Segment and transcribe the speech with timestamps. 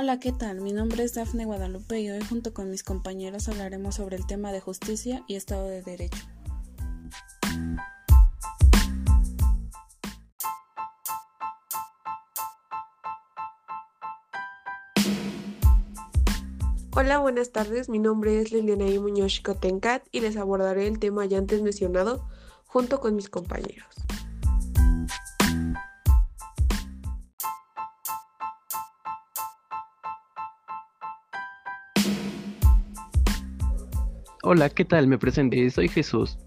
[0.00, 0.60] Hola, ¿qué tal?
[0.60, 4.52] Mi nombre es Dafne Guadalupe y hoy junto con mis compañeros hablaremos sobre el tema
[4.52, 6.24] de justicia y Estado de Derecho.
[16.94, 17.88] Hola, buenas tardes.
[17.88, 22.24] Mi nombre es Liliana Muñoz Tencat y les abordaré el tema ya antes mencionado
[22.66, 23.88] junto con mis compañeros.
[34.44, 35.08] Hola, ¿qué tal?
[35.08, 36.38] Me presenté, soy Jesús.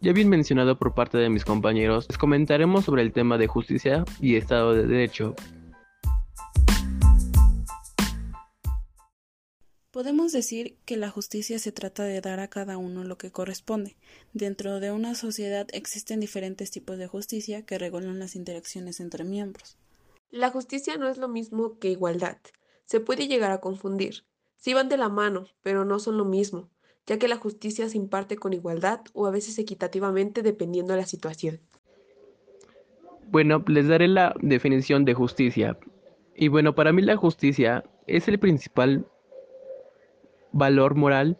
[0.00, 4.06] Ya bien mencionado por parte de mis compañeros, les comentaremos sobre el tema de justicia
[4.22, 5.34] y Estado de Derecho.
[9.90, 13.98] Podemos decir que la justicia se trata de dar a cada uno lo que corresponde.
[14.32, 19.76] Dentro de una sociedad existen diferentes tipos de justicia que regulan las interacciones entre miembros.
[20.30, 22.38] La justicia no es lo mismo que igualdad.
[22.86, 24.24] Se puede llegar a confundir.
[24.56, 26.70] Sí van de la mano, pero no son lo mismo
[27.06, 31.06] ya que la justicia se imparte con igualdad o a veces equitativamente dependiendo de la
[31.06, 31.60] situación.
[33.28, 35.78] Bueno, les daré la definición de justicia.
[36.34, 39.06] Y bueno, para mí la justicia es el principal
[40.52, 41.38] valor moral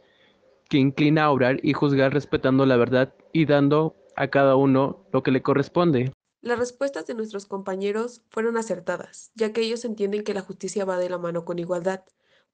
[0.68, 5.22] que inclina a obrar y juzgar respetando la verdad y dando a cada uno lo
[5.22, 6.12] que le corresponde.
[6.40, 10.98] Las respuestas de nuestros compañeros fueron acertadas, ya que ellos entienden que la justicia va
[10.98, 12.02] de la mano con igualdad,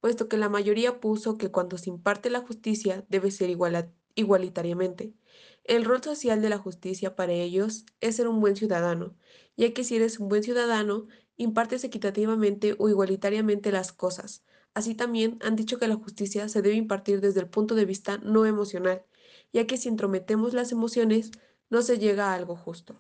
[0.03, 3.57] puesto que la mayoría puso que cuando se imparte la justicia debe ser
[4.17, 5.15] igualitariamente.
[5.63, 9.15] El rol social de la justicia para ellos es ser un buen ciudadano,
[9.57, 14.45] ya que si eres un buen ciudadano, impartes equitativamente o igualitariamente las cosas.
[14.75, 18.19] Así también han dicho que la justicia se debe impartir desde el punto de vista
[18.19, 19.05] no emocional,
[19.53, 21.31] ya que si entrometemos las emociones,
[21.71, 22.97] no se llega a algo justo.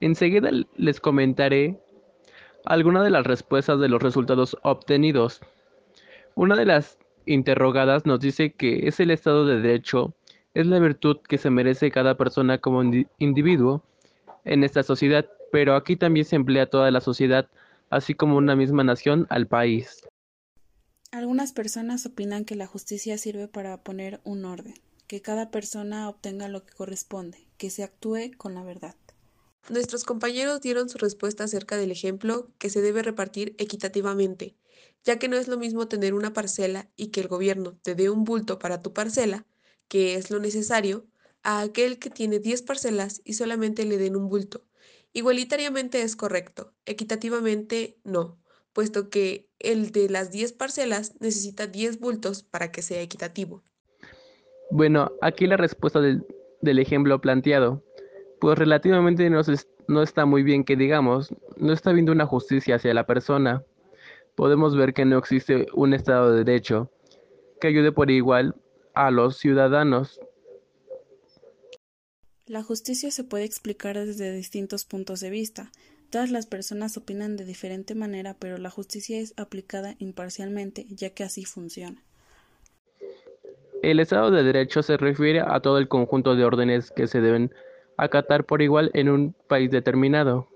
[0.00, 1.82] Enseguida les comentaré
[2.66, 5.40] algunas de las respuestas de los resultados obtenidos.
[6.36, 10.14] Una de las interrogadas nos dice que es el Estado de Derecho,
[10.52, 12.82] es la virtud que se merece cada persona como
[13.18, 13.82] individuo
[14.44, 17.48] en esta sociedad, pero aquí también se emplea toda la sociedad,
[17.88, 20.06] así como una misma nación al país.
[21.10, 24.74] Algunas personas opinan que la justicia sirve para poner un orden,
[25.06, 28.94] que cada persona obtenga lo que corresponde, que se actúe con la verdad.
[29.68, 34.56] Nuestros compañeros dieron su respuesta acerca del ejemplo que se debe repartir equitativamente,
[35.04, 38.08] ya que no es lo mismo tener una parcela y que el gobierno te dé
[38.08, 39.44] un bulto para tu parcela,
[39.88, 41.06] que es lo necesario,
[41.42, 44.64] a aquel que tiene 10 parcelas y solamente le den un bulto.
[45.12, 48.38] Igualitariamente es correcto, equitativamente no,
[48.72, 53.64] puesto que el de las 10 parcelas necesita 10 bultos para que sea equitativo.
[54.70, 56.24] Bueno, aquí la respuesta del,
[56.78, 57.82] ejemplo planteado.
[58.40, 59.40] Pues relativamente no,
[59.88, 63.64] no está muy bien que digamos, no está viendo una justicia hacia la persona,
[64.34, 66.90] podemos ver que no existe un Estado de Derecho
[67.60, 68.54] que ayude por igual
[68.94, 70.20] a los ciudadanos.
[72.46, 75.72] La justicia se puede explicar desde distintos puntos de vista.
[76.10, 81.24] Todas las personas opinan de diferente manera, pero la justicia es aplicada imparcialmente, ya que
[81.24, 82.00] así funciona.
[83.82, 87.52] El Estado de Derecho se refiere a todo el conjunto de órdenes que se deben
[87.96, 90.48] acatar por igual en un país determinado.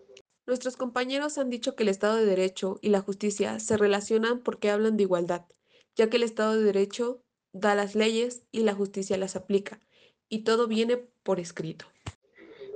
[0.46, 4.70] Nuestros compañeros han dicho que el Estado de Derecho y la justicia se relacionan porque
[4.70, 5.46] hablan de igualdad,
[5.96, 9.80] ya que el Estado de Derecho da las leyes y la justicia las aplica,
[10.28, 11.86] y todo viene por escrito.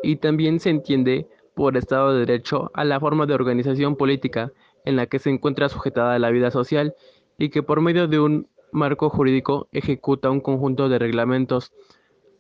[0.02, 4.52] Y también se entiende por Estado de Derecho a la forma de organización política
[4.84, 6.94] en la que se encuentra sujetada la vida social
[7.38, 11.72] y que por medio de un marco jurídico ejecuta un conjunto de reglamentos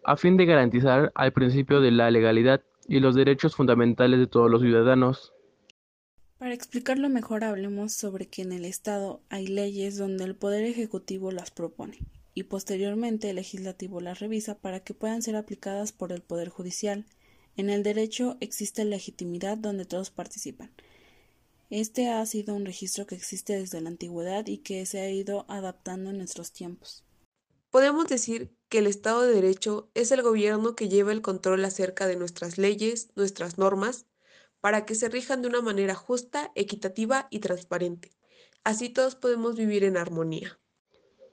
[0.04, 4.50] a fin de garantizar al principio de la legalidad y los derechos fundamentales de todos
[4.50, 5.32] los ciudadanos.
[6.38, 11.30] Para explicarlo mejor hablemos sobre que en el Estado hay leyes donde el Poder Ejecutivo
[11.30, 11.98] las propone
[12.34, 17.06] y posteriormente el Legislativo las revisa para que puedan ser aplicadas por el Poder Judicial.
[17.56, 20.72] En el derecho existe legitimidad donde todos participan.
[21.70, 25.46] Este ha sido un registro que existe desde la antigüedad y que se ha ido
[25.48, 27.04] adaptando en nuestros tiempos.
[27.70, 32.08] Podemos decir que el Estado de Derecho es el gobierno que lleva el control acerca
[32.08, 34.04] de nuestras leyes, nuestras normas,
[34.60, 38.10] para que se rijan de una manera justa, equitativa y transparente.
[38.64, 40.58] Así todos podemos vivir en armonía.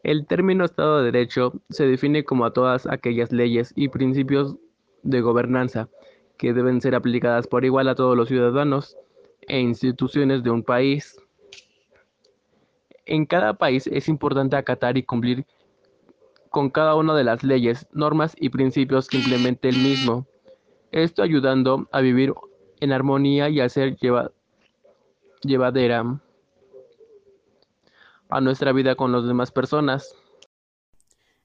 [0.04, 4.58] El término Estado de Derecho se define como a todas aquellas leyes y principios
[5.02, 5.90] de gobernanza
[6.38, 8.96] que deben ser aplicadas por igual a todos los ciudadanos
[9.48, 11.20] e instituciones de un país.
[13.08, 15.48] En cada país es importante acatar y cumplir
[16.52, 20.28] con cada una de las leyes, normas y principios que implemente el mismo.
[20.92, 22.34] Esto ayudando a vivir
[22.82, 23.96] en armonía y a ser
[25.42, 26.22] llevadera.
[28.30, 30.14] a nuestra vida con las demás personas.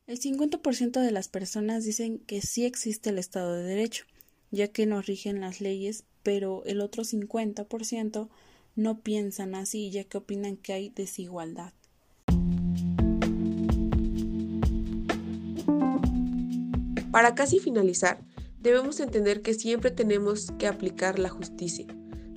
[0.06, 4.05] El 50% de las personas dicen que sí existe el Estado de Derecho,
[4.50, 8.29] ya que nos rigen las leyes, pero el otro 50%
[8.76, 11.73] no piensan así, ya que opinan que hay desigualdad.
[17.17, 18.23] Para casi finalizar,
[18.61, 21.87] debemos entender que siempre tenemos que aplicar la justicia,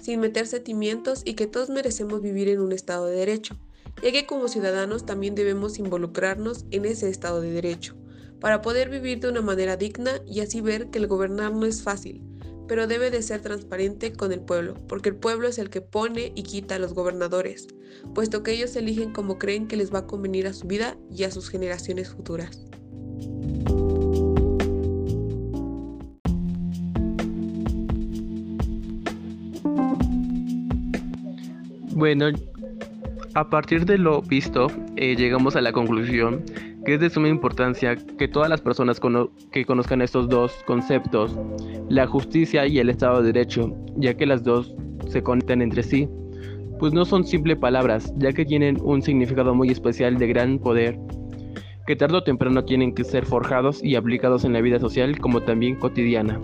[0.02, 3.58] sin meter sentimientos y que todos merecemos vivir en un Estado de Derecho,
[4.02, 7.98] ya que como ciudadanos también debemos involucrarnos en ese Estado de Derecho,
[8.40, 11.82] para poder vivir de una manera digna y así ver que el gobernar no es
[11.82, 12.24] fácil,
[12.66, 16.32] pero debe de ser transparente con el pueblo, porque el pueblo es el que pone
[16.36, 17.68] y quita a los gobernadores,
[18.16, 21.26] puesto que ellos eligen como creen que les va a convenir a su vida y
[21.26, 22.70] a sus generaciones futuras.
[32.00, 32.28] Bueno,
[33.34, 36.46] a partir de lo visto, eh, llegamos a la conclusión
[36.86, 39.02] que es de suma importancia que todas las personas
[39.52, 41.38] que conozcan estos dos conceptos,
[41.90, 44.74] la justicia y el Estado de Derecho, ya que las dos
[45.10, 46.08] se conectan entre sí,
[46.80, 50.98] pues no son simples palabras, ya que tienen un significado muy especial de gran poder,
[51.86, 55.42] que tarde o temprano tienen que ser forjados y aplicados en la vida social como
[55.42, 56.40] también cotidiana.